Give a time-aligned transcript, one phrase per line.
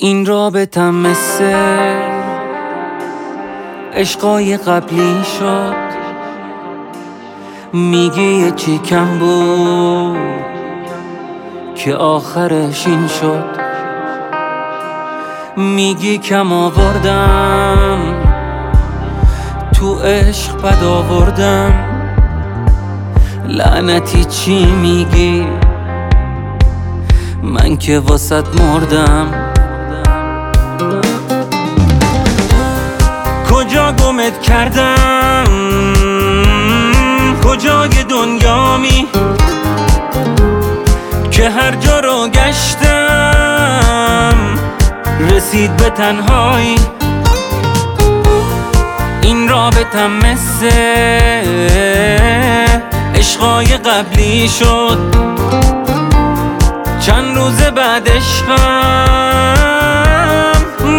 [0.00, 1.44] این رابطم مثل
[3.94, 5.74] عشقای قبلی شد.
[7.72, 10.16] میگی چی کم بود
[11.74, 13.44] که آخرش این شد.
[15.56, 17.98] میگی کم آوردم
[19.72, 21.72] تو عشق بد آوردم.
[23.48, 25.46] لعنتی چی میگی؟
[27.42, 29.47] من که واسط مردم.
[34.28, 35.44] گمت کردم.
[37.44, 39.08] کجای دنیامی
[41.30, 43.78] که هر جا رو گشتم.
[45.30, 46.76] رسید به تنهایی.
[49.22, 50.70] این رابطم مثل
[53.14, 54.98] عشقای قبلی شد.
[57.00, 59.04] چند روز بعد عشقم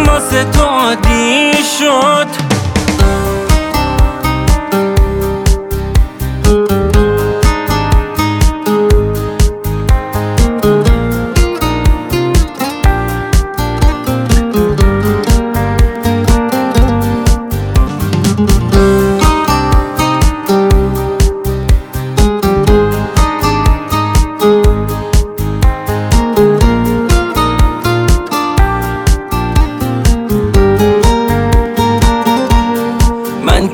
[0.06, 2.49] واسه تو عادی شد.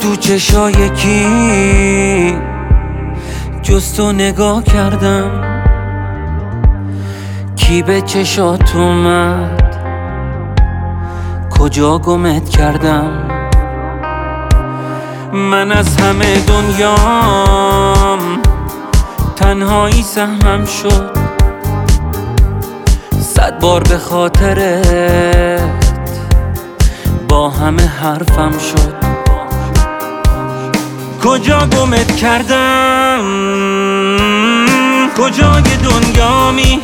[0.07, 2.37] تو چشای کی
[3.63, 5.31] جز تو نگاه کردم.
[7.57, 9.77] کی به چشات اومد؟
[11.59, 13.31] کجا گمت کردم؟
[15.33, 18.19] من از همه دنیام
[19.37, 21.17] تنهایی سهمم شد.
[23.21, 25.61] صد بار به خاطرت
[27.29, 29.16] با همه حرفم شد.
[31.27, 33.25] کجا گمت کردم؟
[35.19, 36.81] کجای دنیامی؟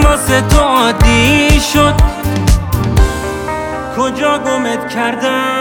[0.03, 2.20] واسه تو عادی شد.
[4.11, 5.60] کجا گمت کردم؟